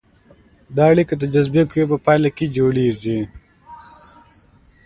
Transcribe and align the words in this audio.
دا 0.75 0.83
اړیکه 0.93 1.13
د 1.17 1.23
جاذبې 1.33 1.63
قوې 1.71 1.85
په 1.91 1.97
پایله 2.05 2.29
کې 2.37 2.53
جوړیږي. 2.57 3.19